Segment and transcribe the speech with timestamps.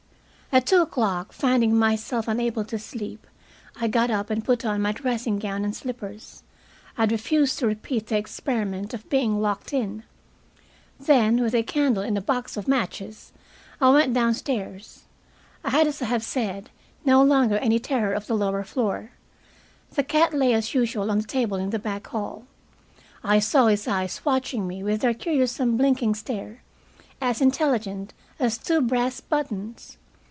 [0.53, 3.25] At two o'clock, finding myself unable to sleep,
[3.79, 6.43] I got up and put on my dressing gown and slippers.
[6.97, 10.03] I had refused to repeat the experiment of being locked in.
[10.99, 13.31] Then, with a candle and a box of matches,
[13.79, 15.03] I went downstairs.
[15.63, 16.69] I had, as I have said,
[17.05, 19.11] no longer any terror of the lower floor.
[19.91, 22.43] The cat lay as usual on the table in the back hall.
[23.23, 26.61] I saw his eyes watching me with their curious unblinking stare,
[27.21, 29.97] as intelligent as two brass buttons.